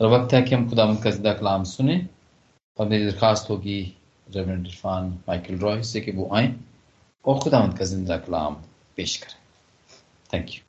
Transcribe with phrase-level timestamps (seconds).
[0.00, 1.96] और वक्त है कि हम खुदा का ज़िंदा कलाम सुने
[2.78, 3.80] और मेरी दरख्वास्त होगी
[4.26, 6.54] रेवरेंड इरफान माइकल रॉय से कि वो आए
[7.24, 8.54] और खुदा का ज़िंदा कलाम
[8.96, 9.38] पेश करें
[10.32, 10.60] थैंक यू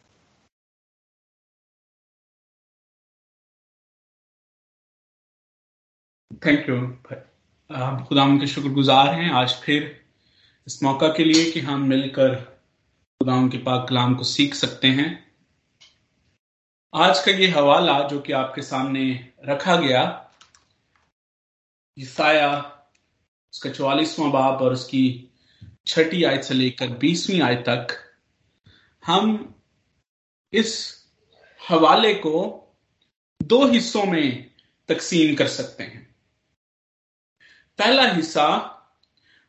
[6.46, 6.76] थैंक यू
[7.70, 9.84] हम खुदा के शुक्रगुजार हैं। आज फिर
[10.68, 15.25] इस मौका के लिए कि हम मिलकर खुदा के पाक कलाम को सीख सकते हैं।
[16.96, 20.32] आज का ये हवाला जो कि आपके सामने रखा गया,
[22.00, 22.82] ईसाया,
[23.54, 25.32] उसका चौवालीसवां बाप और उसकी
[25.88, 27.88] छठी आयत से लेकर बीसवीं आयत तक,
[29.06, 29.56] हम
[30.54, 31.04] इस
[31.70, 32.68] हवाले को
[33.44, 34.52] दो हिस्सों में
[34.88, 36.16] तकसीम कर सकते हैं।
[37.78, 38.48] पहला हिस्सा,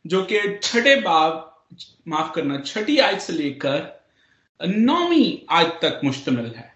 [0.06, 1.66] जो कि छठे बाप
[2.08, 4.06] माफ़ करना, छठी आयत से लेकर
[4.68, 6.75] नौवीं आयत तक मुश्तमिल है।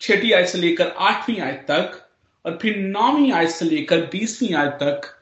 [0.00, 2.02] छठी आयत से लेकर आठवीं आयत तक
[2.44, 5.12] और फिर नौवीं आयत से लेकर बीसवीं आयत तक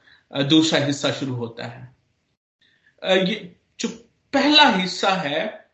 [0.49, 1.93] दूसरा हिस्सा शुरू होता है।
[3.03, 3.89] ये जो
[4.33, 5.71] पहला हिस्सा है,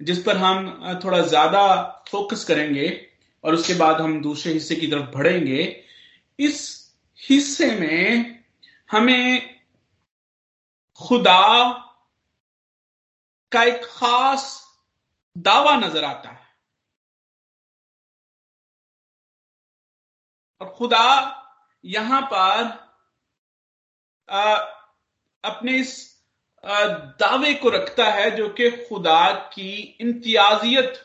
[0.00, 1.62] जिस पर हम थोड़ा ज़्यादा
[2.10, 2.88] फोकस करेंगे
[3.44, 5.84] और उसके बाद हम दूसरे हिस्से की तरफ़ बढ़ेंगे,
[6.38, 8.42] इस हिस्से में
[8.90, 9.56] हमें
[11.00, 11.72] खुदा
[13.52, 14.44] का एक खास
[15.36, 16.45] दावा नज़र आता है।
[20.60, 21.06] और खुदा
[21.84, 22.62] यहाँ पर
[25.44, 25.94] अपने इस
[27.20, 31.02] दावे को रखता है जो कि खुदा की इम्तियाजियत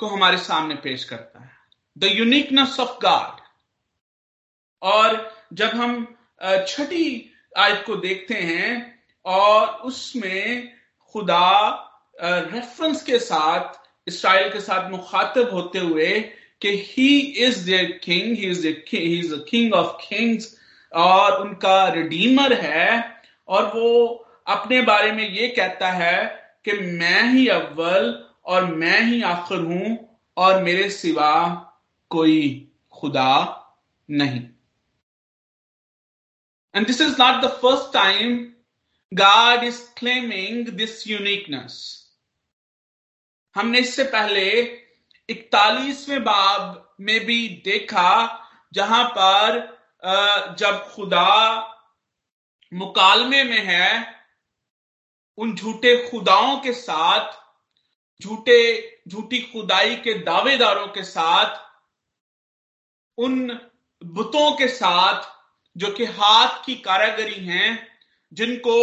[0.00, 1.50] को हमारे सामने पेश करता है।
[1.96, 3.40] द यूनिकनेस ऑफ़ गॉड
[4.82, 6.16] और जब हम
[6.68, 10.72] छठी आयत को देखते हैं और उसमें
[11.14, 11.68] खुदा
[12.22, 13.74] रेफरेंस के साथ,
[14.06, 16.10] इसराइल के साथ मुखातब होते हुए
[16.62, 20.56] कि he is the king he is he is the king of kings
[20.92, 23.14] और उनका रिडीमर है,
[23.48, 24.06] और वो
[24.46, 26.24] अपने बारे में ये कहता है
[26.64, 28.12] कि मैं ही अव्वल
[28.46, 29.98] और मैं ही आखिर हूँ,
[30.36, 31.32] और मेरे सिवा
[32.10, 32.40] कोई
[32.92, 33.32] खुदा
[34.08, 34.40] नहीं।
[36.74, 38.36] And this is not the first time
[39.12, 41.76] God is claiming this uniqueness
[43.56, 44.50] हमने इससे पहले
[45.28, 49.78] इकतालीसवें बाब में भी देखा, जहाँ पर
[50.58, 51.74] जब खुदा
[52.72, 54.14] मुकालमे में है,
[55.38, 57.32] उन झूठे खुदाओं के साथ,
[58.22, 61.56] झूठे, झूठी खुदाई के दावेदारों के साथ,
[63.18, 63.60] उन
[64.04, 65.22] बुतों के साथ,
[65.76, 67.88] जो कि हाथ की कारागरी हैं,
[68.32, 68.74] जिनको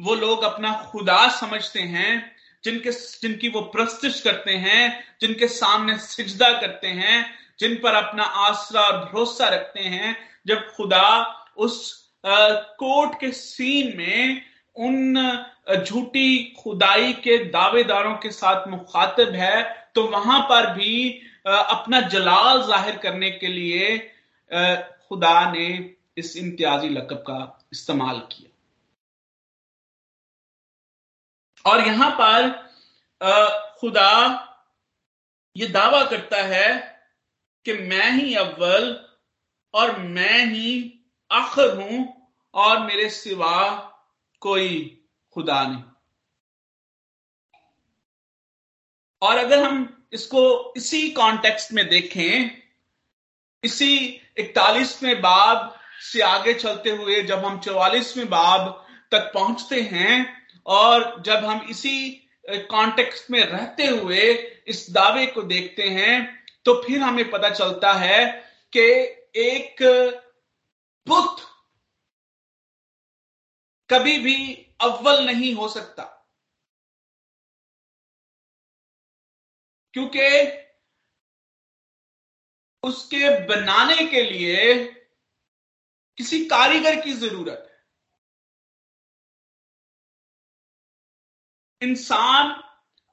[0.00, 6.50] वो लोग अपना खुदा समझते हैं जिनके, जिनकी वो प्रस्तुत करते हैं, जिनके सामने सिजदा
[6.60, 7.26] करते हैं,
[7.60, 11.08] जिन पर अपना आसरा और भरोसा रखते हैं, जब खुदा
[11.56, 11.76] उस
[12.24, 14.42] कोर्ट के सीन में
[14.76, 15.16] उन
[15.76, 19.62] झूठी खुदाई के दावेदारों के साथ मुखातिब है
[19.94, 21.10] तो वहाँ पर भी
[21.46, 23.96] अपना जलाल ज़ाहिर करने के लिए
[25.08, 25.68] खुदा ने
[26.18, 27.38] इस इम्तियाजी लकब का
[27.72, 28.47] इस्तेमाल किया।
[31.68, 32.50] और यहाँ पर
[33.80, 34.10] खुदा
[35.56, 36.70] ये दावा करता है
[37.66, 38.84] कि मैं ही अव्वल
[39.74, 40.70] और मैं ही
[41.30, 42.06] आखिर हूँ
[42.54, 43.58] और मेरे सिवा
[44.42, 44.78] कोई
[45.36, 45.82] खुदा नहीं।
[49.22, 52.50] और अगर हम इसको इसी कॉन्टेक्स्ट में देखें,
[53.62, 53.96] इसी
[54.38, 58.68] इकतालीसवें बाब से आगे चलते हुए जब हम चौवालीसवें बाब
[59.12, 60.14] तक पहुँचते हैं
[60.66, 62.10] और जब हम इसी
[62.50, 64.32] कॉन्टेक्स्ट में रहते हुए
[64.68, 68.24] इस दावे को देखते हैं तो फिर हमें पता चलता है
[68.72, 68.80] कि
[69.40, 69.82] एक
[71.06, 71.40] बुत
[73.90, 76.02] कभी भी अव्वल नहीं हो सकता।
[79.92, 80.28] क्योंकि
[82.82, 84.84] उसके बनाने के लिए
[86.18, 87.64] किसी कारीगर की ज़रूरत
[91.82, 92.50] इंसान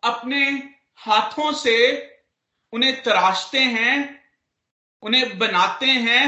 [0.03, 0.45] अपने
[0.99, 1.77] हाथों से
[2.73, 4.23] उन्हें तराशते हैं,
[5.03, 6.25] उन्हें बनाते हैं,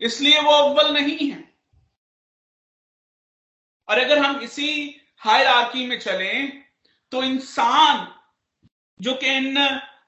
[0.00, 1.52] इसलिए वो अव्वल नहीं है।
[3.88, 6.62] और अगर हम इसी हायरार्की में चलें
[7.12, 8.06] तो इंसान
[9.00, 9.56] जो कि इन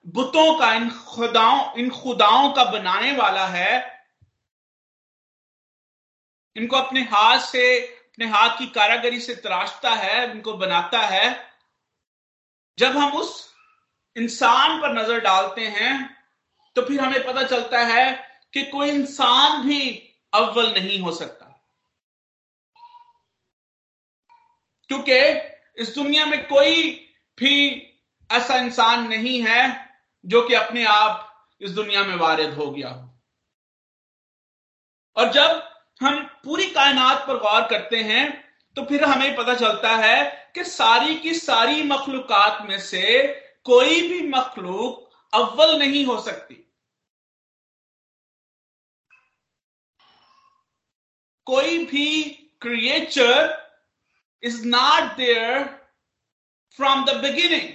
[0.06, 4.02] बुतों का, इन खुदाओं इन खुदाओं का बनाने वाला है,
[6.56, 7.64] इनको अपने हाथ से
[8.14, 11.54] अपने हाथ की कारागरी से तराशता है, उनको बनाता है।
[12.78, 13.32] जब हम उस
[14.16, 15.94] इंसान पर नज़र डालते हैं
[16.76, 18.04] तो फिर हमें पता चलता है
[18.54, 19.80] कि कोई इंसान भी
[20.32, 21.50] अव्वल नहीं हो सकता।
[24.90, 25.18] क्योंकि
[25.82, 26.90] इस दुनिया में कोई
[27.38, 27.54] भी
[28.30, 29.62] ऐसा इंसान नहीं है
[30.24, 33.10] जो कि अपने आप इस दुनिया में वारिद हो गया हो।
[35.16, 38.24] और जब हम पूरी कायनात पर गौर करते हैं
[38.76, 40.16] तो फिर हमें पता चलता है
[40.54, 43.22] कि सारी की सारी मखलूकत में से
[43.64, 46.54] कोई भी मखलूक अव्वल नहीं हो सकती।
[51.46, 52.24] कोई भी
[52.62, 53.38] creature
[54.42, 55.64] is not there
[56.78, 57.68] from the beginning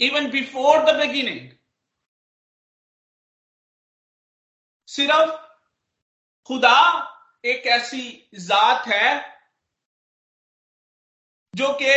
[0.00, 1.48] even before the beginning
[4.88, 5.49] सिर्फ़
[6.48, 6.78] खुदा
[7.44, 9.08] एक ऐसी जात है
[11.54, 11.94] जो कि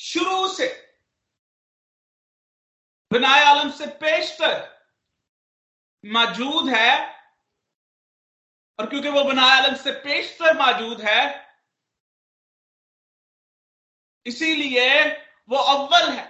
[0.00, 0.68] शुरू से
[3.10, 4.54] बनाए आलम से पेशतर
[6.04, 6.92] मौजूद है
[8.78, 11.22] और क्योंकि वो बनाए आलम से पेशतर मौजूद है,
[14.26, 14.88] इसीलिए
[15.50, 16.28] वो अव्वल है।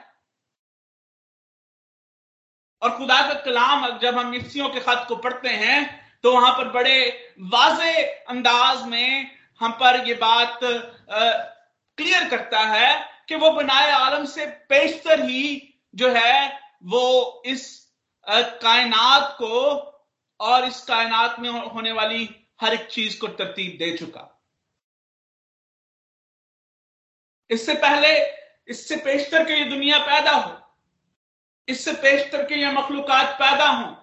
[2.83, 5.79] और खुदा का कलाम, जब हम मिस्सियों के खत को पढ़ते हैं
[6.25, 6.99] तो वहाँ पर बड़े
[7.53, 9.31] वाजे अंदाज में
[9.61, 12.89] हम पर ये बात क्लियर करता है
[13.29, 15.43] कि वो बनाए आलम से पेशतर ही
[15.95, 17.69] जो है वो इस
[18.27, 19.61] कायनात को
[20.41, 22.29] और इस कायनात में होने वाली
[22.61, 24.27] हर एक चीज़ को तरतीब दे चुका।
[27.51, 28.11] इससे पहले,
[28.69, 30.57] इससे पेशतर के ये दुनिया पैदा हो।
[31.69, 33.95] इससे पेशतर के ये मखलूकत पैदा हों।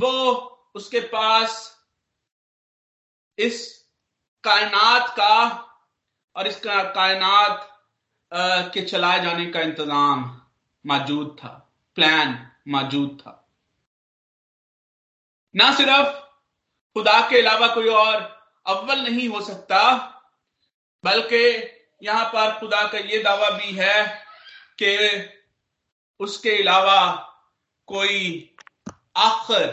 [0.00, 0.12] वो
[0.74, 1.56] उसके पास
[3.38, 3.58] इस
[4.44, 5.36] कायनात का
[6.36, 7.66] और इस कायनात
[8.74, 10.24] के चलाए जाने का इंतज़ाम
[10.84, 11.48] मौजूद था
[11.96, 12.38] प्लान
[12.68, 13.36] मौजूद था।
[15.54, 16.14] ना सिर्फ़
[16.96, 18.16] खुदा के अलावा कोई और
[18.66, 19.82] अव्वल नहीं हो सकता,
[21.04, 21.44] बल्कि
[22.02, 24.04] यहाँ पर खुदा का यह दावा भी है
[24.82, 24.94] कि
[26.20, 27.00] उसके अलावा
[27.88, 28.18] कोई
[29.18, 29.66] आखिर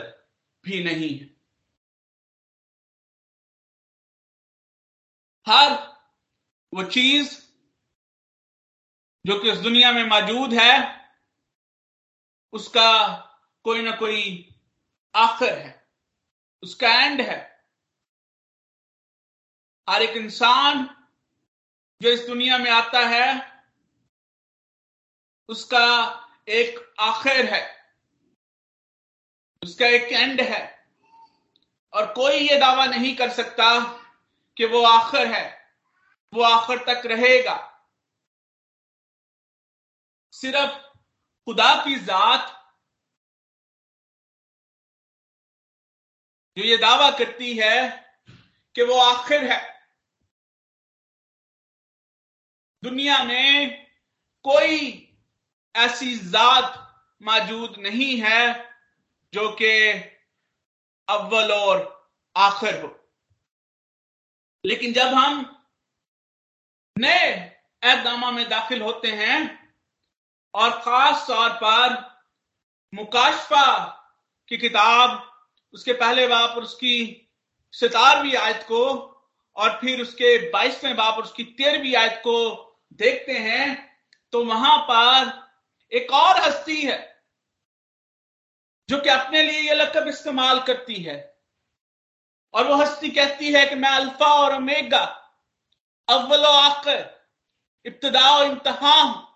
[0.67, 1.25] भी नहीं है।
[5.47, 5.73] हर
[6.73, 7.47] वो चीज़
[9.25, 10.73] जो कि इस दुनिया में मौजूद है,
[12.53, 12.91] उसका
[13.63, 14.21] कोई ना कोई
[15.15, 15.87] आखिर है,
[16.63, 17.39] उसका एंड है।
[19.89, 20.85] हर एक इंसान
[22.01, 23.27] जो इस दुनिया में आता है,
[25.49, 25.87] उसका
[26.49, 27.76] एक आखिर है।
[29.63, 30.87] उसका एक एंड है।
[31.93, 33.79] और कोई ये दावा नहीं कर सकता
[34.57, 35.73] कि वो आखिर है।
[36.33, 37.85] वो आखिर तक रहेगा।
[40.31, 40.77] सिर्फ़
[41.45, 42.53] खुदा की जात
[46.57, 47.89] जो ये दावा करती है
[48.75, 49.89] कि वो आखिर है।
[52.83, 53.85] दुनिया में
[54.43, 55.03] कोई
[55.75, 58.66] ऐसी जात मौजूद नहीं है
[59.33, 59.91] जो कि
[61.07, 62.95] अव्वल और आखिर हो।
[64.65, 65.65] लेकिन जब हम
[66.97, 67.29] नए
[67.83, 69.73] एहदामा में दाखिल होते हैं
[70.53, 71.95] और खास तौर पर
[72.93, 73.85] मुकाशफा
[74.49, 75.31] की किताब,
[75.73, 77.29] उसके पहले बाप और उसकी
[77.71, 78.83] सितारवीं आयत को
[79.55, 82.37] और फिर उसके बाईसवें बाप और उसकी तेरहवीं आयत को
[82.93, 83.99] देखते हैं
[84.31, 85.31] तो वहाँ पर
[85.91, 87.16] एक और हस्ती है।
[88.89, 91.37] जो कि अपने लिए यह लकब इस्तेमाल करती है।
[92.53, 95.03] और वो हस्ती कहती है कि मैं अल्फ़ा और अमेगा
[96.09, 97.25] अव्वल आकर
[97.85, 99.27] इब्तदा और इंतहा हूँ।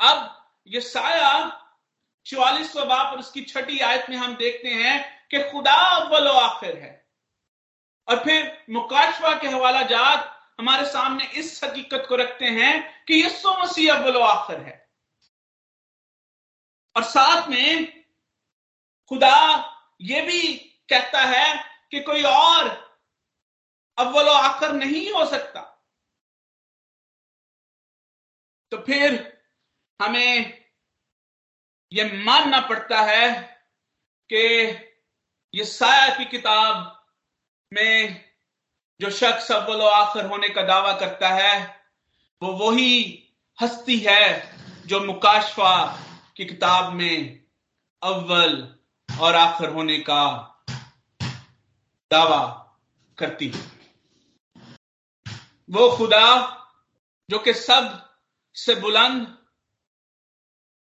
[0.00, 1.56] अब ये साया
[2.26, 7.08] चौवालीस बाप और उसकी छठी आयत में हम देखते हैं कि खुदा अव्वल आखिर है।
[8.08, 13.52] और फिर मुकाशवा के हवाला जात हमारे सामने इस हकीकत को रखते हैं कि यस्सु
[13.52, 14.89] मसीह अव्वल आखिर है।
[16.96, 17.86] और साथ में
[19.10, 19.36] खुदा
[20.00, 20.54] ये भी
[20.90, 21.54] कहता है
[21.90, 22.68] कि कोई और
[23.98, 25.60] अव्वल आखिर नहीं हो सकता।
[28.72, 29.42] तो फिर
[30.00, 30.62] हमें
[31.92, 33.30] यह मानना पड़ता है
[34.30, 34.42] कि
[35.54, 37.06] ये साया की किताब
[37.72, 38.24] में
[39.00, 41.82] जो शख्स अव्वल आखिर होने का दावा करता है,
[42.42, 42.94] वो वही
[43.58, 44.56] हस्ती है
[44.86, 45.72] जो मुकाशफा
[46.40, 47.44] की किताब में
[48.02, 48.78] अव्वल
[49.20, 50.24] और आखिर होने का
[52.10, 52.72] दावा
[53.18, 53.60] करती है।
[55.70, 56.26] वो खुदा
[57.30, 59.38] जो कि सबसे बुलंद,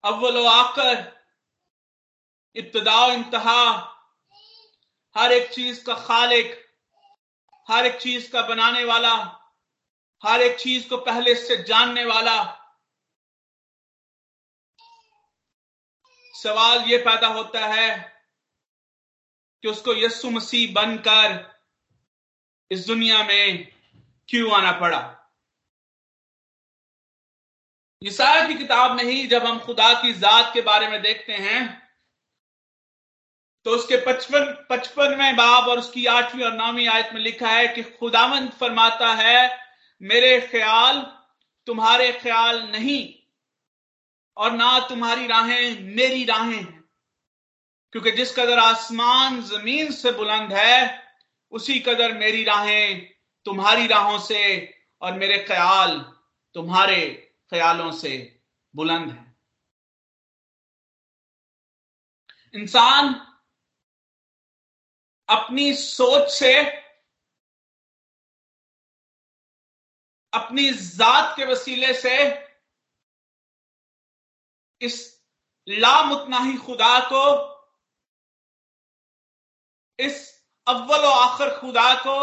[0.04, 1.20] अव्वल आकर
[2.56, 3.70] इब्तदा इंतहा,
[5.16, 6.68] हर एक चीज़ का खालिक,
[7.70, 9.14] हर एक चीज़ का बनाने वाला,
[10.26, 12.60] हर एक चीज़ को पहले से जानने वाला
[16.44, 17.90] सवाल यह पैदा होता है
[19.62, 21.36] कि उसको यस्सु मसीह बनकर
[22.70, 23.66] इस दुनिया में
[24.28, 25.00] क्यों आना पड़ा?
[28.02, 31.62] ईसाया की किताब में ही जब हम खुदा की जात के बारे में देखते हैं
[33.66, 37.82] तो उसके पचपन, पचपनवें बाब और उसकी आठवीं और नौवीं आयत में लिखा है कि
[37.82, 39.58] खुदावंत फरमाता है,
[40.00, 41.00] मेरे ख्याल,
[41.66, 43.23] तुम्हारे ख्याल नहीं।
[44.36, 46.84] और ना तुम्हारी राहें, मेरी राहें हैं।
[47.92, 51.04] क्योंकि जिस कदर आसमान ज़मीन से बुलंद है,
[51.50, 53.14] उसी कदर मेरी राहें
[53.44, 56.00] तुम्हारी राहों से और मेरे ख्याल
[56.54, 58.42] तुम्हारे ख्यालों से
[58.76, 59.36] बुलंद है।
[62.54, 63.14] इंसान
[65.28, 66.62] अपनी सोच से,
[70.34, 72.43] अपनी जात के वसीले से
[74.84, 75.22] इस
[75.68, 77.24] लामुतनाही खुदा को,
[79.98, 82.16] इस अव्वल आखिर खुदा को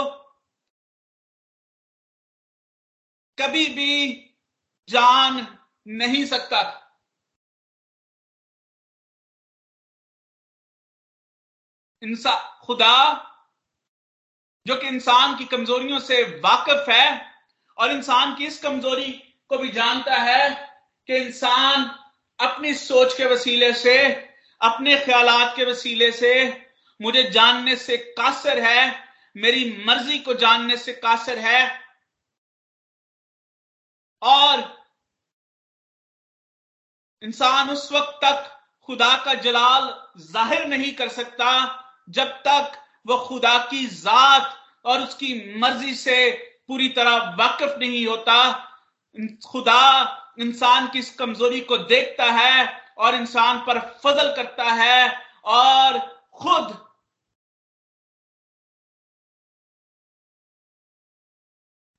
[3.38, 4.14] कभी भी
[4.90, 6.62] जान नहीं सकता।
[12.02, 12.98] इंसान खुदा,
[14.68, 17.32] जो कि इंसान की कमजोरियों से वाकिफ है
[17.78, 19.12] और इंसान की इस कमज़ोरी
[19.50, 20.50] को भी जानता है
[21.08, 22.01] कि इंसान
[22.42, 23.98] अपनी सोच के वसीले से,
[24.62, 26.34] अपने ख्याल के वसीले से,
[27.00, 31.82] मुझे जानने से कासर है, मेरी मर्ज़ी को जानने से कासर है।
[34.22, 34.60] और
[37.24, 38.48] इंसान उस वक्त तक
[38.86, 39.84] खुदा का जलाल
[40.22, 41.50] ज़ाहिर नहीं कर सकता,
[42.10, 42.72] जब तक
[43.08, 46.32] वह खुदा की जात और उसकी मर्ज़ी से
[46.68, 48.52] पूरी तरह वाकिफ नहीं होता।
[49.46, 56.00] खुदा इंसान की इस कमज़ोरी को देखता है और इंसान पर फजल करता है और
[56.34, 56.78] खुद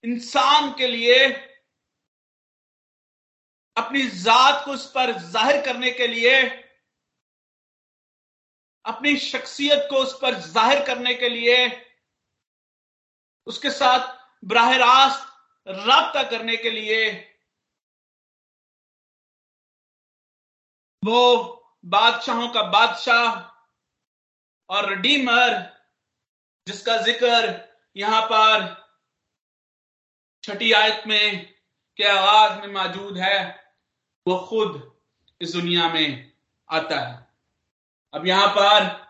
[0.05, 1.19] इंसान के लिए
[3.77, 6.41] अपनी जात को उस पर ज़ाहिर करने के लिए,
[8.85, 11.57] अपनी शख्सियत को उस पर ज़ाहिर करने के लिए,
[13.47, 15.29] उसके साथ बराह रास्त
[15.67, 17.11] रबता करने के लिए
[21.02, 21.21] वो
[21.85, 23.40] बादशाहों का बादशाह
[24.71, 25.54] और रिडीमर
[26.66, 27.54] जिसका ज़िक्र
[27.97, 28.71] यहाँ पर
[30.44, 31.44] छठी आयत में
[31.99, 33.38] के आगाज़ में मौजूद है,
[34.26, 34.80] वो खुद
[35.40, 36.32] इस दुनिया में
[36.68, 37.26] आता है।
[38.14, 39.00] अब यहाँ पर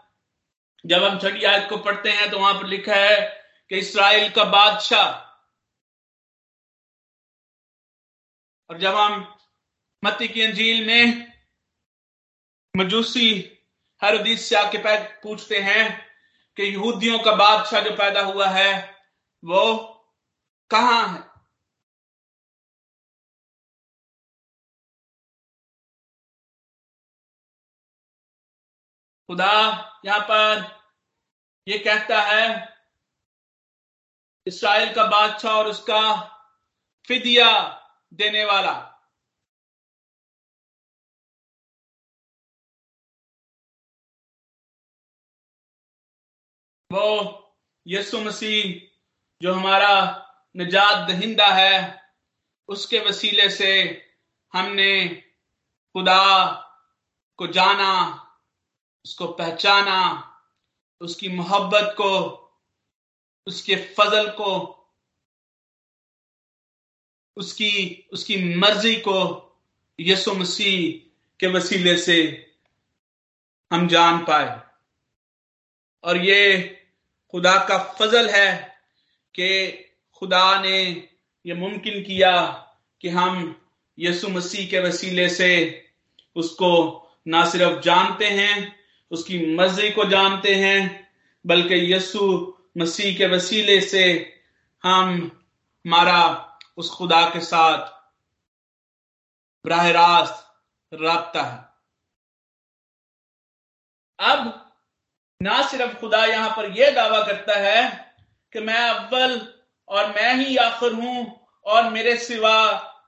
[0.85, 3.21] जब हम छठी आयत को पढ़ते हैं तो वहाँ पर लिखा है
[3.71, 5.11] कि इसराइल का बादशाह,
[8.71, 9.27] और जब हम
[10.03, 11.32] मत्ती की अंजील में
[12.77, 13.29] मजूसी
[14.03, 14.79] हर हदीस से आके
[15.23, 15.85] पूछते हैं
[16.57, 18.73] कि यहूदियों का बादशाह जो पैदा हुआ है,
[19.43, 19.65] वो
[20.71, 21.21] कहाँ है?
[29.29, 29.53] खुदा
[30.05, 30.65] यहाँ पर
[31.67, 32.47] ये कहता है,
[34.47, 36.01] इसराइल का बादशाह और उसका
[37.09, 37.51] फिदिया
[38.15, 38.92] देने वाला।
[46.93, 47.39] वो
[47.87, 48.89] यसु मसीह
[49.43, 49.95] जो हमारा
[50.57, 52.03] निजात दहिंदा है,
[52.69, 53.73] उसके वसीले से
[54.53, 55.09] हमने
[55.95, 56.51] खुदा
[57.37, 57.93] को जाना,
[59.05, 59.99] उसको पहचाना,
[61.01, 62.13] उसकी मोहब्बत को,
[63.47, 64.53] उसके फजल को,
[67.37, 69.21] उसकी उसकी मर्ज़ी को
[70.01, 72.21] यसु मसीह के वसीले से
[73.73, 74.61] हम जान पाए।
[76.05, 76.79] और ये
[77.33, 78.79] खुदा का फजल है
[79.35, 79.73] कि
[80.13, 81.09] खुदा ने
[81.47, 82.47] यह मुमकिन किया
[83.01, 83.61] कि हम
[83.99, 85.85] यसु मसीह के वसीले से
[86.37, 86.99] उसको
[87.29, 88.77] ना सिर्फ़ जानते हैं,
[89.11, 91.11] उसकी मर्ज़ी को जानते हैं,
[91.47, 94.35] बल्कि यसु मसीह के वसीले से
[94.85, 95.31] हम
[95.87, 97.79] हमारा उस खुदा के साथ
[99.67, 101.73] बराह रास्त रबता है।
[104.31, 104.62] अब
[105.43, 107.91] ना सिर्फ़ खुदा यहाँ पर यह दावा करता है
[108.53, 109.41] कि मैं अव्वल
[109.89, 111.27] और मैं ही आखिर हूँ
[111.67, 112.57] और मेरे सिवा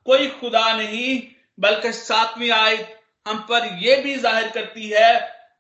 [0.07, 1.23] कोई खुदा नहीं,
[1.59, 5.13] बल्कि सातवीं आयत हम पर यह भी ज़ाहिर करती है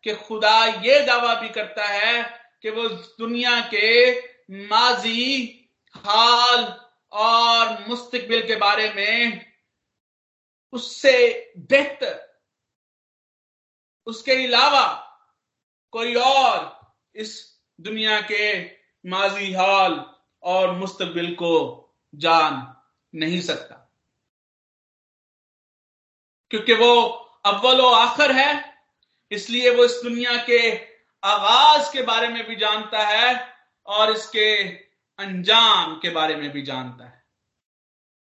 [0.04, 2.22] कि खुदा ये दावा भी करता है
[2.62, 4.10] कि वो दुनिया के
[4.68, 6.64] माजी, हाल
[7.12, 9.44] और मुस्तकबिल के बारे में
[10.72, 11.16] उससे
[11.70, 12.20] बेहतर,
[14.06, 14.84] उसके अलावा
[15.94, 16.80] कोई और
[17.14, 18.64] इस दुनिया के
[19.06, 21.52] माजी हाल और मुस्तबिल को
[22.14, 22.82] जान
[23.18, 23.92] नहीं सकता।
[26.50, 27.02] क्योंकि वो
[27.46, 28.78] अव्वल आखिर है,
[29.30, 30.76] इसलिए वो इस दुनिया के
[31.24, 33.54] आगाज़ के बारे में भी जानता है
[33.86, 34.66] और इसके
[35.18, 37.24] अंजाम के बारे में भी जानता है।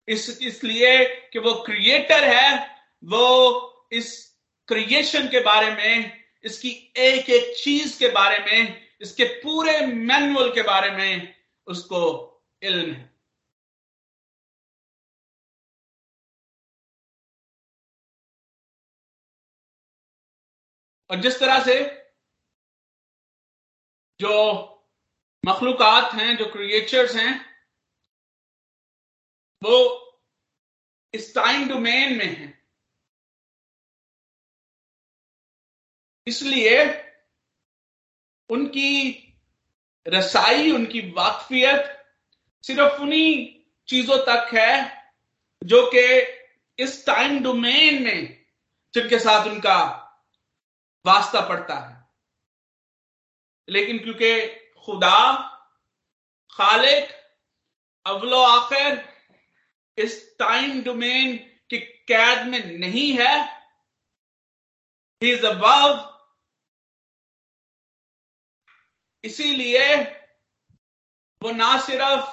[0.07, 7.57] इस, इसलिए कि वो क्रिएटर है, वो इस क्रिएशन के बारे में इसकी एक एक
[7.57, 11.35] चीज़ के बारे में, इसके पूरे मैनुअल के बारे में
[11.67, 12.01] उसको
[12.63, 13.15] इल्म है।
[21.09, 21.75] और जिस तरह से
[24.19, 24.31] जो
[25.45, 27.55] मखलूकत हैं, जो क्रिएचर्स हैं,
[29.63, 29.77] वो
[31.13, 32.64] इस टाइम डोमेन में हैं।
[36.27, 36.85] इसलिए
[38.49, 39.21] उनकी
[40.07, 41.91] रसाई, उनकी वाकफियत
[42.63, 45.03] सिर्फ़ उन्हीं चीज़ों तक है
[45.63, 46.05] जो कि
[46.83, 48.45] इस टाइम डोमेन में
[48.93, 50.01] जिनके साथ उनका
[51.05, 52.09] वास्ता पड़ता है।
[53.69, 54.47] लेकिन क्योंकि
[54.85, 55.41] खुदा,
[56.51, 57.09] खालिक
[58.05, 59.15] अवलो आखिर
[59.97, 61.37] इस टाइम डोमेन
[61.69, 63.43] की कैद में नहीं है
[65.21, 66.14] ही इज़ अबव
[69.25, 69.95] इसीलिए
[71.41, 72.25] वो ना सिर्फ़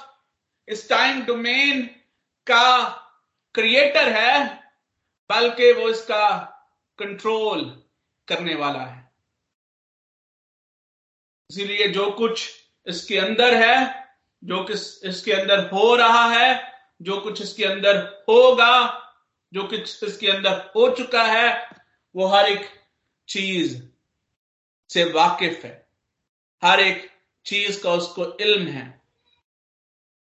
[0.67, 1.85] इस टाइम डोमेन
[2.47, 2.89] का
[3.55, 4.63] क्रिएटर है,
[5.29, 6.39] बल्कि वो इसका
[6.99, 7.83] कंट्रोल
[8.27, 9.11] करने वाला है।
[11.49, 12.49] इसीलिए जो कुछ
[12.87, 14.09] इसके अंदर है,
[14.43, 18.99] जो किस इसके अंदर हो रहा है, जो कुछ इसके अंदर होगा,
[19.53, 21.69] जो कुछ इसके अंदर हो चुका है,
[22.15, 22.69] वो हर एक
[23.27, 23.83] चीज़
[24.89, 25.82] से वाकिफ है।
[26.63, 27.09] हर एक
[27.45, 29.01] चीज़ का उसको इल्म है,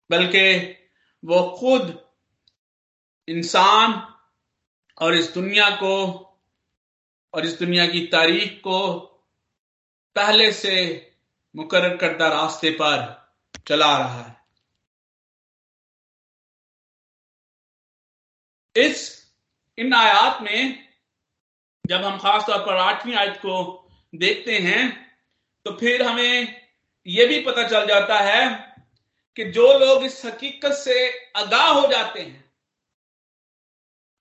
[0.09, 0.77] बल्कि
[1.23, 2.11] वो खुद
[3.27, 3.93] इंसान
[5.01, 5.95] और इस दुनिया को
[7.33, 8.97] और इस दुनिया की तारीख को
[10.15, 10.75] पहले से
[11.55, 13.29] मुकर करदा रास्ते पर
[13.67, 14.41] चला रहा है।
[18.75, 19.31] इस,
[19.77, 20.87] इन आयात में
[21.85, 25.10] जब हम खासतौर पर आठवीं आयत को देखते हैं
[25.65, 26.61] तो फिर हमें
[27.07, 28.49] यह भी पता चल जाता है
[29.35, 32.53] कि जो लोग इस हकीकत से आगाह हो जाते हैं,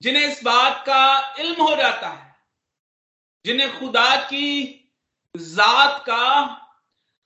[0.02, 2.36] जिन्हें इस बात का इल्म हो जाता है,
[3.44, 4.76] जिन्हें खुदा की
[5.34, 6.26] जात का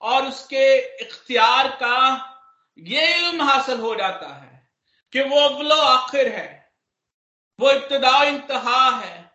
[0.02, 2.30] और उसके इख्तियार का
[2.78, 4.68] ये इल्म हासिल हो जाता है
[5.12, 6.72] कि वो अव्वलो आखिर है,
[7.58, 9.32] वो इब्तदा इंतहा है,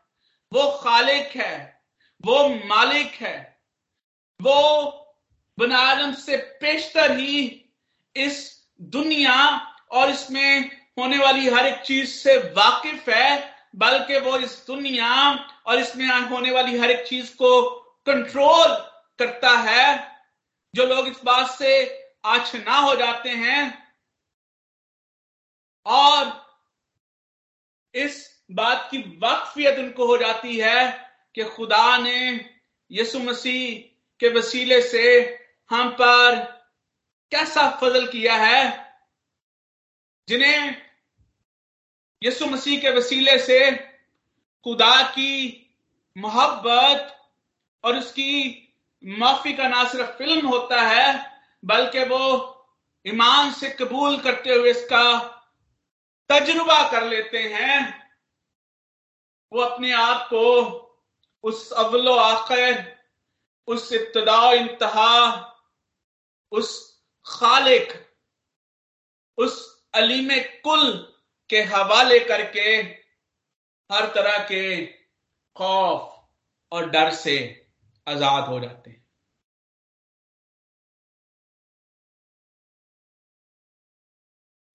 [0.51, 1.83] वो खालिक है,
[2.23, 3.48] वो मालिक है
[4.39, 4.85] वो
[5.57, 7.39] बन आदम से पेशतर ही
[8.15, 8.37] इस
[8.81, 9.35] दुनिया
[9.91, 15.11] और इसमें होने वाली हर एक चीज़ से वाकिफ है, बल्कि वो इस दुनिया
[15.67, 17.61] और इसमें होने वाली हर एक चीज़ को
[18.07, 18.75] कंट्रोल
[19.19, 20.07] करता है।
[20.73, 21.71] जो लोग इस बात से
[22.25, 23.61] आछना हो जाते हैं
[25.85, 26.47] और
[27.93, 32.49] इस बात की वाकफियत उनको हो जाती है कि खुदा ने
[32.91, 33.88] यसु मसीह
[34.19, 35.37] के वसीले से
[35.71, 36.35] हम पर
[37.31, 38.89] कैसा फजल किया है?
[40.27, 40.81] जिन्हें
[42.23, 43.75] यसु मसीह के वसीले से
[44.63, 45.65] खुदा की
[46.17, 47.15] मोहब्बत
[47.83, 48.65] और उसकी
[49.05, 51.31] माफ़ी का ना सिर्फ़ फ़िल्म होता है,
[51.65, 52.55] बल्कि वो
[53.07, 55.19] ईमान से कबूल करते हुए इसका
[56.29, 58.09] तजुर्बा कर लेते हैं।
[59.53, 60.45] वो अपने आप को
[61.43, 62.98] उस अव्वलो आखिर
[63.69, 65.15] उस इब्तदा इंतहा,
[66.51, 66.69] उस
[67.25, 67.91] खालिक,
[69.37, 69.57] उस
[69.95, 70.29] अलीम
[70.63, 70.91] कुल
[71.49, 72.75] के हवाले करके
[73.89, 74.85] हर तरह के
[75.55, 76.15] खौफ
[76.71, 77.35] और डर से
[78.07, 78.97] आज़ाद हो जाते हैं।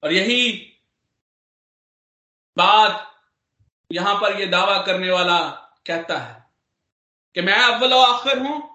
[0.02, 0.52] और यही
[2.56, 3.10] बात
[3.90, 5.38] यहाँ पर यह दावा करने वाला
[5.86, 6.42] कहता है
[7.36, 8.73] कि मैं अव्वल आखिर हूँ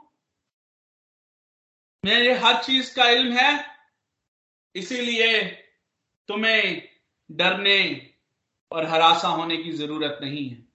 [2.03, 3.65] मेरे हर चीज़ का इल्म है,
[4.75, 5.41] इसीलिए
[6.29, 6.89] तुम्हें
[7.29, 8.11] डरने
[8.71, 10.67] और हरासा होने की ज़रूरत नहीं है।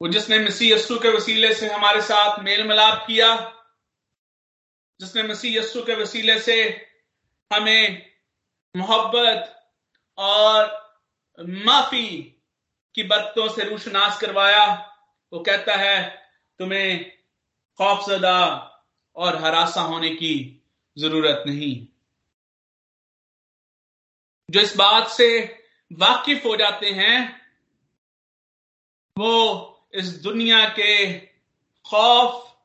[0.00, 3.34] वो जिसने मसीह यस्सु के वसीले से हमारे साथ मेल मिलाप किया,
[5.00, 6.62] जिसने मसीह यस्सु के वसीले से
[7.50, 8.12] हमें
[8.74, 9.54] मोहब्बत
[10.18, 10.80] और
[11.38, 12.08] माफ़ी
[12.94, 14.64] की बरतों से रूशनास करवाया,
[15.32, 16.21] वो कहता है
[16.58, 17.12] तुम्हें
[17.78, 18.38] खौफजदा
[19.16, 20.34] और हरासा होने की
[20.98, 21.86] ज़रूरत नहीं।
[24.50, 25.28] जो इस बात से
[25.92, 27.40] वाकिफ हो जाते हैं,
[29.18, 29.34] वो
[29.94, 31.18] इस दुनिया के
[31.84, 32.56] खौफ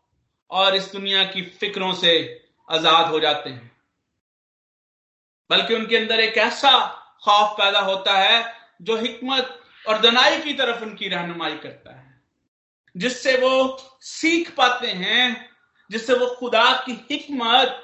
[0.51, 2.13] और इस दुनिया की फिक्रों से
[2.71, 3.71] आज़ाद हो जाते हैं।
[5.49, 6.71] बल्कि उनके अंदर एक ऐसा
[7.23, 11.96] खौफ पैदा होता है, जो हिकमत और दनाई की तरफ़ उनकी रहनुमाई करता है।
[12.97, 15.49] जिससे वो सीख पाते हैं,
[15.91, 17.83] जिससे वो खुदा की हिकमत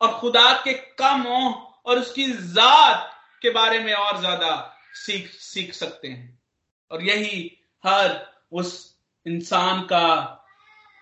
[0.00, 1.52] और खुदा के कामों
[1.86, 3.10] और उसकी जात
[3.42, 6.42] के बारे में और ज़्यादा सीख सीख सकते हैं।
[6.90, 10.24] और यही हर उस इंसान का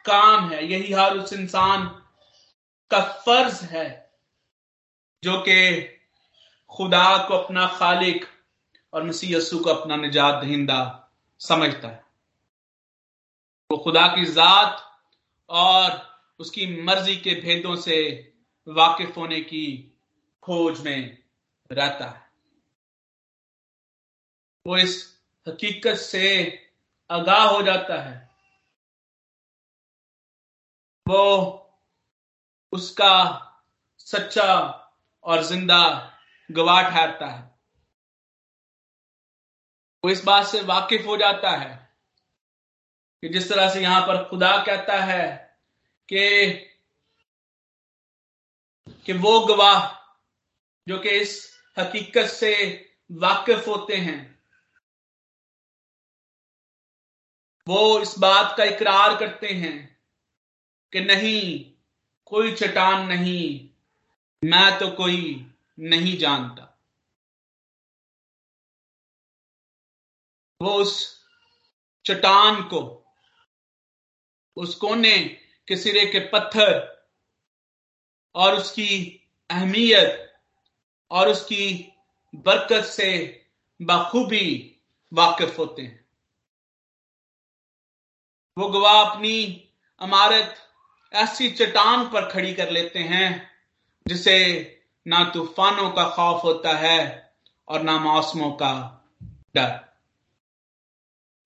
[0.05, 1.87] काम है, यही हर उस इंसान
[2.91, 4.11] का फ़र्ज़ है,
[5.23, 5.83] जो कि
[6.71, 8.27] खुदा को अपना खालिक
[8.93, 11.09] और मसीह यसु को अपना निजात दहिंदा
[11.41, 12.06] समझता है।
[13.71, 15.01] वो खुदा की जात
[15.49, 18.33] और उसकी मर्ज़ी के भेदों से
[18.69, 19.97] वाकिफ होने की
[20.43, 21.19] खोज में
[21.73, 22.31] रहता है।
[24.67, 26.59] वो इस हकीकत से
[27.11, 28.31] आगाह हो जाता है।
[31.09, 31.63] वो
[32.73, 33.43] उसका
[33.99, 34.55] सच्चा
[35.25, 36.13] और ज़िंदा
[36.51, 37.59] गवाह ठहरता है।
[40.05, 41.86] वो इस बात से वाकिफ हो जाता है
[43.23, 45.57] कि जिस तरह से यहाँ पर खुदा कहता है
[46.09, 46.49] कि
[49.07, 49.97] कि वो गवाह
[50.89, 52.53] जो कि इस हकीकत से
[53.13, 54.41] वाकिफ होते हैं,
[57.69, 59.99] वो इस बात का इकरार करते हैं
[60.93, 61.73] कि नहीं,
[62.27, 63.71] कोई चट्टान नहीं,
[64.45, 66.63] मैं तो कोई नहीं जानता।
[70.63, 71.25] वो उस
[72.05, 73.06] चट्टान को
[74.57, 75.19] उस कोने
[75.69, 77.05] के सिरे के पत्थर
[78.35, 80.35] और उसकी अहमियत
[81.11, 81.93] और उसकी
[82.35, 83.43] बरकत से
[83.83, 84.77] बखूबी
[85.13, 86.07] वाकिफ होते हैं।
[88.59, 89.69] वो गवाह अपनी
[90.01, 90.55] अमारत
[91.13, 93.51] ऐसी चट्टान पर खड़ी कर लेते हैं,
[94.09, 94.39] जिसे
[95.07, 97.33] ना तूफानों का खौफ होता है
[97.69, 98.73] और ना मौसमों का
[99.55, 99.97] डर।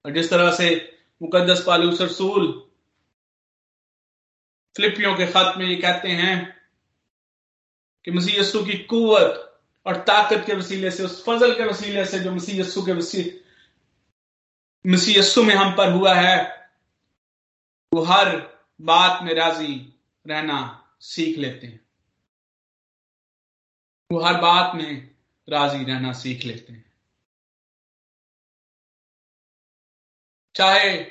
[0.04, 2.69] और जिस तरह से मुकदस पालूस रसूल
[4.76, 6.60] फिलिपियों के खत में ये कहते हैं
[8.04, 12.18] कि मसीह यस्सु की कुवत और ताकत के वसीले से, उस फजल के वसीले से
[12.18, 13.40] जो मसीह यस्सु के वसीले
[14.90, 16.70] मसीह यस्सु में हम पर हुआ है,
[17.94, 21.80] वो हर बात में राज़ी रहना सीख लेते हैं।
[24.12, 25.14] वो हर बात में
[25.48, 26.92] राज़ी रहना सीख लेते हैं।
[30.54, 31.04] चाहे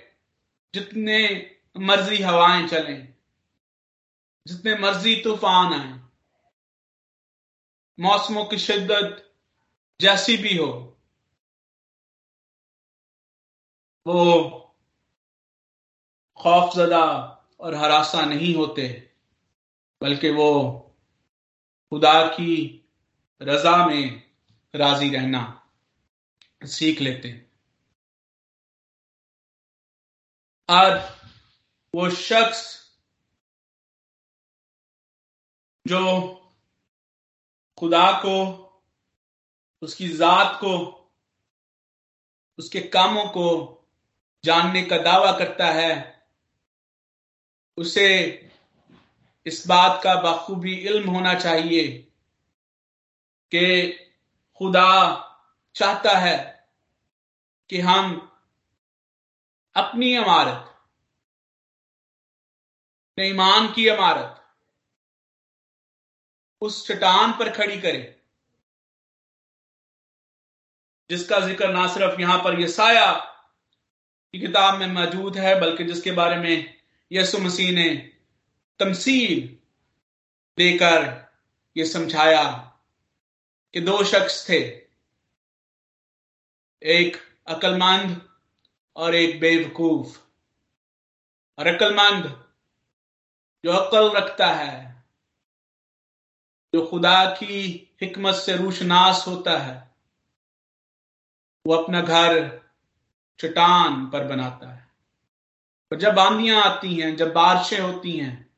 [0.74, 3.19] जितने मर्ज़ी हवाएँ चलें
[4.46, 6.00] जितने मर्ज़ी तूफ़ान आए,
[8.00, 9.26] मौसमों की शिद्दत
[10.00, 10.72] जैसी भी हो,
[14.06, 14.24] वो
[16.38, 17.06] खौफजदा
[17.60, 18.88] और हरासा नहीं होते,
[20.02, 20.52] बल्कि वो
[21.92, 22.56] खुदा की
[23.42, 24.24] रजा में
[24.74, 25.44] राज़ी रहना
[26.66, 27.30] सीख लेते
[30.70, 30.98] और
[31.94, 32.79] वो शख्स
[35.90, 36.28] जो
[37.78, 38.36] खुदा को,
[39.82, 40.96] उसकी जात को,
[42.60, 43.48] उसके कामों को
[44.46, 46.24] जानने का दावा करता है,
[47.78, 48.28] उसे
[49.46, 51.88] इस बात का बखूबी इल्म होना चाहिए
[53.52, 53.92] कि
[54.58, 55.16] खुदा
[55.76, 56.68] चाहता है
[57.70, 58.32] कि हम
[59.76, 60.66] अपनी इमारत
[63.20, 64.39] ईमान की इमारत
[66.62, 68.16] उस चट्टान पर खड़ी करें,
[71.10, 73.12] जिसका ज़िक्र ना सिर्फ़ यहाँ पर यसाया
[74.34, 76.76] की किताब में मौजूद है, बल्कि जिसके बारे में
[77.12, 77.90] यसु मसीह ने
[78.80, 79.48] तमसील
[80.58, 81.08] देकर
[81.76, 82.44] यह समझाया
[83.74, 84.60] कि दो शख्स थे,
[86.82, 87.18] एक
[87.48, 88.22] अकलमंद
[88.96, 90.18] और एक बेवकूफ़।
[91.58, 92.26] और अकलमंद
[93.64, 94.89] जो अकल रखता है
[96.74, 97.62] जो खुदा की
[98.02, 99.92] हिकमत से रूशनास होता है,
[101.68, 102.62] वो अपना घर
[103.40, 104.88] चट्टान पर बनाता है।
[105.92, 108.50] और जब आंधियाँ आती हैं, जब बारिशें होती हैं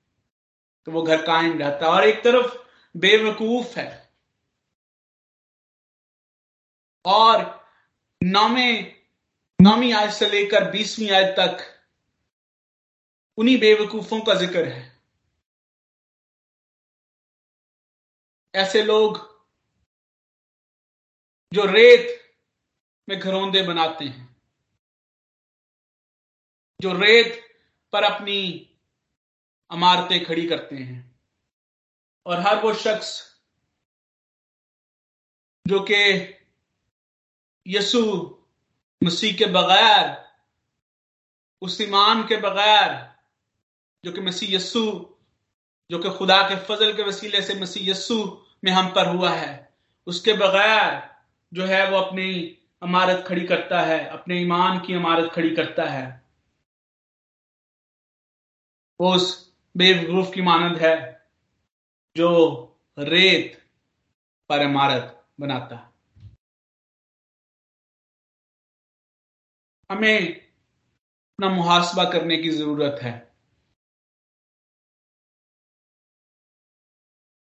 [0.88, 2.56] तो वो घर कायम रहता है। और एक तरफ़
[2.98, 4.12] बेवकूफ़ है।
[7.06, 7.66] और
[8.24, 9.02] नौवे,
[9.60, 11.58] नौवीं आयत से लेकर बीसवीं आयत तक
[13.38, 14.91] उन्हीं बेवकूफों का ज़िक्र है।
[18.56, 19.32] ऐसे लोग
[21.54, 22.34] जो रेत
[23.10, 24.38] में घरौंदे बनाते हैं,
[26.82, 27.58] जो रेत
[27.94, 28.42] पर अपनी
[29.74, 31.20] इमारतें खड़ी करते हैं,
[32.26, 33.40] और हर वो शख्स
[35.68, 35.96] जो कि
[37.68, 38.04] यसु
[39.04, 40.30] मसीह के बगैर,
[41.62, 43.16] उस ईमान के बगैर,
[44.06, 45.11] जो कि मसीह यस्सु
[45.92, 49.74] जो कि खुदा के फजल के वसीले से मसीह यस्सु में हम पर हुआ है।
[50.08, 51.10] उसके बगैर
[51.54, 56.24] जो है वो अपनी इमारत खड़ी करता है, अपने ईमान की इमारत खड़ी करता है।
[59.02, 61.28] वो उस बेवकूफ़ की मानद है
[62.16, 62.30] जो
[63.00, 63.64] रेत
[64.50, 65.88] पर इमारत बनाता
[69.92, 73.31] हमें अपना मुहासबा करने की ज़रूरत है।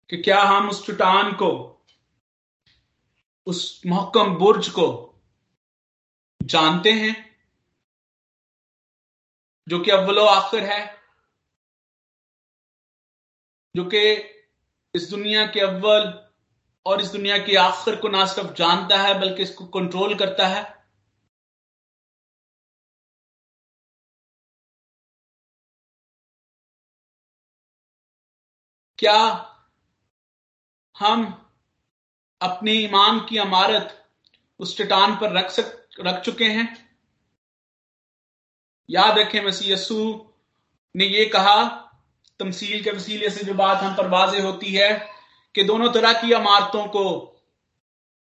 [0.09, 1.75] कि क्या हम उस चट्टान को,
[3.47, 5.15] उस महकम बुर्ज को
[6.43, 7.35] जानते हैं,
[9.67, 10.97] जो कि अव्वलो आखिर है,
[13.75, 13.99] जो कि
[14.95, 16.29] इस दुनिया के अव्वल
[16.85, 20.79] और इस दुनिया के आखिर को ना सिर्फ़ जानता है, बल्कि इसको कंट्रोल करता है?
[28.99, 29.48] क्या
[30.99, 31.47] हम
[32.41, 33.95] अपने ईमान की इमारत
[34.59, 36.89] उस चट्टान पर रख सक, रख चुके हैं।
[38.89, 40.31] याद रखें मसीह यसू
[40.95, 41.65] ने ये कहा,
[42.39, 44.91] तमसील के वसीले से जो बात हम पर वाजे होती है
[45.55, 47.05] कि दोनों तरह की इमारतों को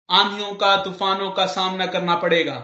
[0.10, 2.56] आंधियों का, तूफानों का सामना करना पड़ेगा।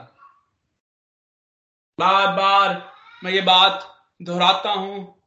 [2.00, 2.92] बार बार
[3.24, 3.90] मैं ये बात
[4.22, 5.24] दोहराता हूँ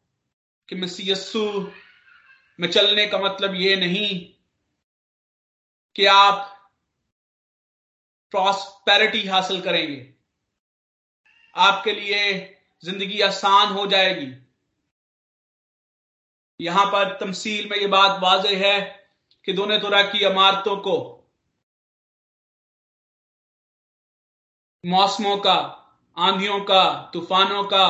[0.69, 1.73] कि मसीह यस्सु
[2.61, 4.36] में चलने का मतलब ये नहीं
[5.97, 6.53] कि आप
[8.33, 10.15] प्रॉस्पेरिटी हासिल करेंगे।
[11.57, 12.25] आपके लिए
[12.83, 14.27] ज़िंदगी आसान हो जाएगी।
[16.61, 18.81] यहाँ पर तमसील में यह बात वाज है
[19.45, 20.97] कि दोनों तरह की इमारतों को,
[24.85, 25.55] मौसमों का,
[26.17, 27.87] आंधियों का, तूफानों का,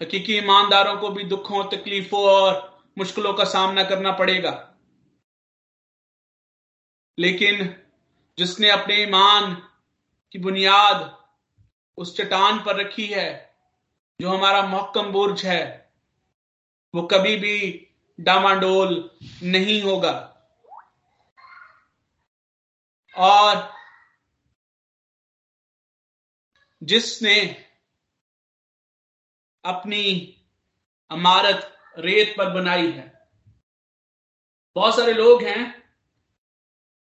[0.00, 4.50] हकीकी ईमानदारों को भी दुखों, तकलीफों और मुश्किलों का सामना करना पड़ेगा।
[7.18, 7.84] लेकिन
[8.38, 9.54] जिसने अपने ईमान
[10.32, 11.18] की बुनियाद
[11.96, 13.56] उस चट्टान पर रखी है,
[14.20, 15.92] जो हमारा मोहकम बुर्ज है,
[16.94, 17.88] वो कभी भी
[18.20, 20.34] डामाडोल नहीं होगा।
[23.16, 23.74] और
[26.82, 27.66] जिसने
[29.64, 30.04] अपनी
[31.12, 33.28] इमारत रेत पर बनाई है,
[34.76, 35.87] बहुत सारे लोग हैं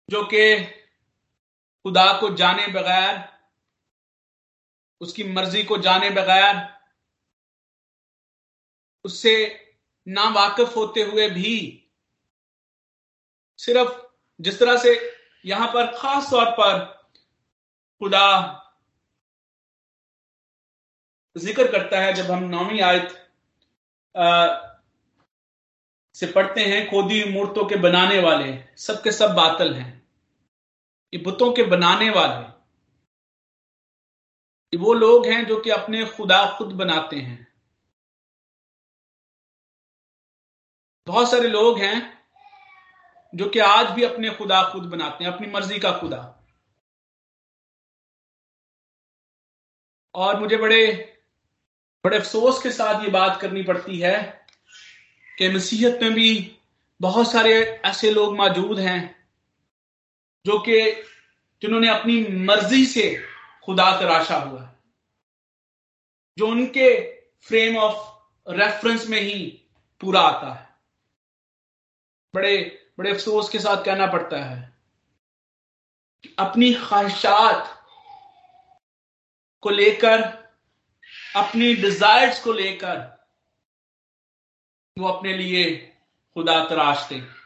[0.09, 0.63] जो कि
[1.85, 3.23] खुदा को जाने बगैर,
[5.01, 6.61] उसकी मर्ज़ी को जाने बगैर,
[9.05, 9.35] उससे
[10.07, 11.55] ना वाकिफ होते हुए भी
[13.59, 14.01] सिर्फ़
[14.39, 14.99] जिस तरह से
[15.45, 16.79] यहाँ पर खास तौर पर
[18.01, 18.59] खुदा
[21.35, 23.19] ज़िक्र करता है, जब हम नौवीं आयत
[26.15, 29.92] से पढ़ते हैं, खोदी मूर्तों के बनाने वाले, सबके सब बातल हैं।
[31.13, 32.45] ये बुतों के बनाने वाले।
[34.73, 37.54] ये वो लोग हैं जो कि अपने खुदा खुद बनाते हैं।
[41.08, 42.28] बहुत सारे लोग हैं
[43.36, 46.43] जो कि आज भी अपने खुदा खुद बनाते हैं, अपनी मर्ज़ी का खुदा।
[50.15, 51.10] और मुझे बड़े
[52.06, 54.47] बड़े अफसोस के साथ ये बात करनी पड़ती है
[55.38, 56.60] कि मसीहत में भी
[57.02, 57.54] बहुत सारे
[57.86, 59.22] ऐसे लोग मौजूद हैं
[60.45, 60.91] जो कि
[61.62, 63.25] जिन्होंने अपनी मर्ज़ी से
[63.63, 64.75] खुदा तराशा हुआ है,
[66.38, 66.89] जो उनके
[67.47, 69.62] फ्रेम ऑफ़ रेफरेंस में ही
[70.01, 70.67] पूरा आता है।
[72.34, 72.56] बड़े
[72.97, 74.73] बड़े अफसोस के साथ कहना पड़ता है
[76.23, 77.88] कि अपनी ख्वाहिशात
[79.63, 80.21] को लेकर,
[81.36, 83.12] अपनी डिजायर्स को लेकर
[84.97, 85.93] वो अपने लिए
[86.36, 87.42] खुदा तराशते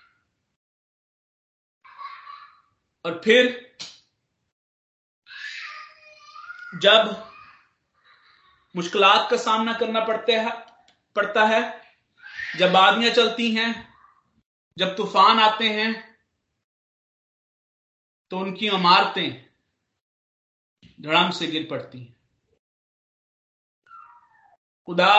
[3.08, 3.46] और फिर
[6.82, 7.06] जब
[8.76, 10.52] मुश्किलात का सामना करना पड़ते है,
[11.16, 11.62] पड़ता है,
[12.58, 13.72] जब आदमियाँ चलती हैं,
[14.78, 15.92] जब तूफ़ान आते हैं
[18.32, 19.48] तो उनकी इमारतें
[21.02, 22.16] धड़ाम से गिर पड़ती हैं।
[24.88, 25.14] खुदा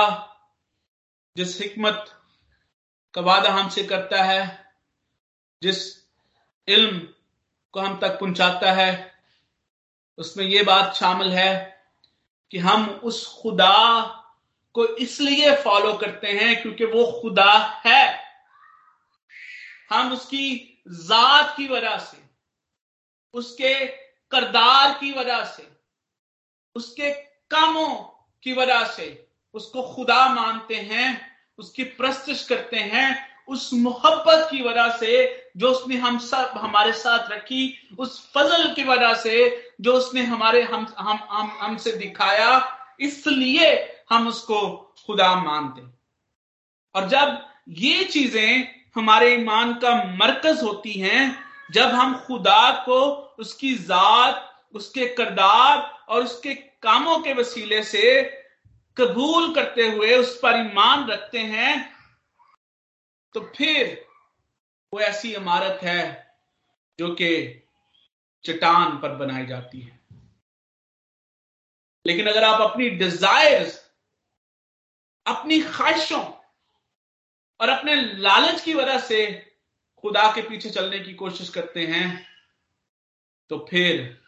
[1.37, 2.05] जिस हिकमत
[3.15, 4.75] का वादा हमसे करता है,
[5.63, 5.97] जिस
[6.69, 7.07] इल्म
[7.79, 9.21] को हम तक पहुंचाता है।
[10.19, 11.83] उसमें यह बात शामिल है
[12.51, 14.03] कि हम उस खुदा
[14.73, 18.25] को इसलिए फॉलो करते हैं क्योंकि वो खुदा है।
[19.91, 22.19] हम उसकी जात की वजह से,
[23.35, 23.87] उसके
[24.31, 25.69] करदार की वजह से,
[26.75, 27.11] उसके
[27.51, 27.95] कामों
[28.43, 34.97] की वजह से उसको खुदा मानते हैं, उसकी प्रस्तुत करते हैं, उस मोहब्बत की वजह
[34.97, 40.23] से जो उसने हम सब हमारे साथ रखी, उस फजल की वजह से जो उसने
[40.23, 42.51] हमारे, हम हम हम, हमसे दिखाया,
[43.01, 43.71] इसलिए
[44.11, 44.61] हम उसको
[45.07, 45.83] खुदा मानते
[46.95, 53.01] और जब ये चीज़ें हमारे ईमान का मरकज होती हैं, जब हम खुदा को
[53.39, 54.45] उसकी जात,
[54.75, 58.23] उसके करदार और उसके कामों के वसीले से
[58.97, 61.75] कबूल करते हुए उस पर ईमान रखते हैं
[63.35, 64.08] तो फिर
[64.93, 66.03] वो ऐसी इमारत है
[66.99, 67.31] जो कि
[68.45, 69.99] चट्टान पर बनाई जाती है।
[72.07, 73.77] लेकिन अगर आप अपनी डिजायर्स
[75.27, 76.25] अपनी ख्वाहिशों
[77.61, 79.27] और अपने लालच की वजह से
[80.05, 82.27] खुदा के पीछे चलने की कोशिश करते हैं
[83.51, 84.23] तो फिर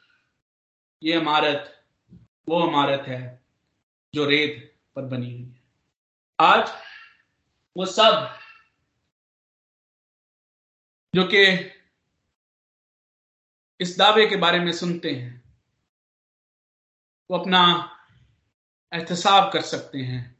[1.02, 1.84] ये इमारत,
[2.48, 3.40] वो इमारत है
[4.14, 5.60] जो रेत पर बनी हुई है।
[6.38, 6.70] आज
[7.76, 8.39] वो सब
[11.14, 11.70] जो कि
[13.80, 15.42] इस दावे के बारे में सुनते हैं,
[17.30, 17.90] वो अपना
[18.94, 20.38] एहतसाब कर सकते हैं।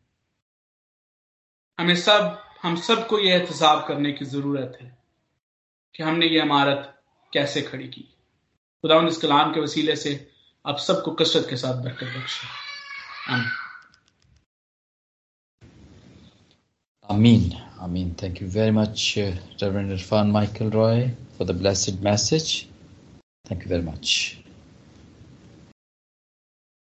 [1.81, 4.99] हमें सब, हम सबको ये एहतसाब करने की ज़रूरत है
[5.95, 7.03] कि हमने ये इमारत
[7.33, 8.03] कैसे खड़ी की।
[8.83, 10.33] खुदा इस कलाम के वसीले से
[10.67, 12.47] आप सबको कसरत के साथ बरकत बख्शे।
[17.81, 18.05] Amin.
[18.05, 22.69] mean, Thank you very much, uh, Reverend Irfan Michael Roy, for the blessed message.
[23.47, 24.39] Thank you very much.